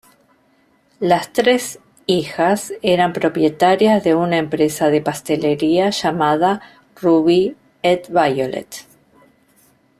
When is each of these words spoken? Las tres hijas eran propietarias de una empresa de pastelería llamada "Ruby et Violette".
Las 0.99 1.31
tres 1.31 1.77
hijas 2.07 2.73
eran 2.81 3.13
propietarias 3.13 4.03
de 4.03 4.15
una 4.15 4.39
empresa 4.39 4.89
de 4.89 4.99
pastelería 4.99 5.91
llamada 5.91 6.59
"Ruby 6.99 7.55
et 7.83 8.09
Violette". 8.09 8.87